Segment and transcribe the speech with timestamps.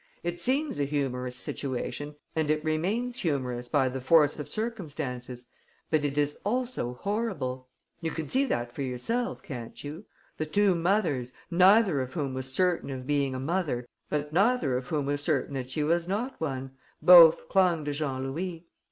[0.23, 5.45] It seems a humorous situation and it remains humorous by the force of circumstances;
[5.91, 7.67] but it is also horrible.
[8.01, 10.05] You can see that for yourself, can't you?
[10.37, 14.87] The two mothers, neither of whom was certain of being a mother, but neither of
[14.87, 16.71] whom was certain that she was not one,
[17.03, 18.65] both clung to Jean Louis.